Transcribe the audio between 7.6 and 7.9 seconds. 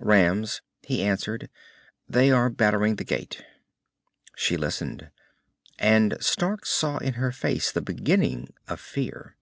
the